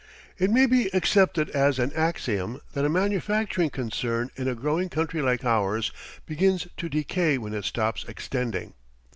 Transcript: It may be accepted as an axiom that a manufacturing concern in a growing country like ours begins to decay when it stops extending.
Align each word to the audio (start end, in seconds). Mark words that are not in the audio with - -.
It 0.39 0.49
may 0.49 0.65
be 0.65 0.87
accepted 0.95 1.51
as 1.51 1.77
an 1.77 1.93
axiom 1.93 2.59
that 2.73 2.85
a 2.85 2.89
manufacturing 2.89 3.69
concern 3.69 4.31
in 4.35 4.47
a 4.47 4.55
growing 4.55 4.89
country 4.89 5.21
like 5.21 5.45
ours 5.45 5.91
begins 6.25 6.67
to 6.77 6.89
decay 6.89 7.37
when 7.37 7.53
it 7.53 7.65
stops 7.65 8.03
extending. 8.07 8.73